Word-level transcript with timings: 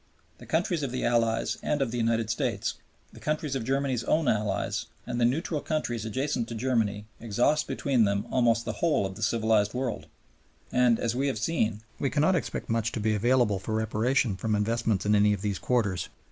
The 0.39 0.47
countries 0.47 0.81
of 0.81 0.91
the 0.91 1.05
Allies 1.05 1.59
and 1.61 1.79
of 1.79 1.91
the 1.91 1.99
United 1.99 2.31
States, 2.31 2.73
the 3.13 3.19
countries 3.19 3.53
of 3.55 3.63
Germany's 3.63 4.03
own 4.05 4.27
allies, 4.27 4.87
and 5.05 5.21
the 5.21 5.25
neutral 5.25 5.61
countries 5.61 6.05
adjacent 6.05 6.47
to 6.47 6.55
Germany 6.55 7.05
exhaust 7.19 7.67
between 7.67 8.03
them 8.03 8.25
almost 8.31 8.65
the 8.65 8.71
whole 8.81 9.05
of 9.05 9.13
the 9.13 9.21
civilized 9.21 9.75
world; 9.75 10.07
and, 10.71 10.99
as 10.99 11.15
we 11.15 11.27
have 11.27 11.37
seen, 11.37 11.81
we 11.99 12.09
cannot 12.09 12.35
expect 12.35 12.67
much 12.67 12.91
to 12.93 12.99
be 12.99 13.13
available 13.13 13.59
for 13.59 13.75
Reparation 13.75 14.35
from 14.35 14.55
investments 14.55 15.05
in 15.05 15.13
any 15.13 15.33
of 15.33 15.43
these 15.43 15.59
quarters. 15.59 16.09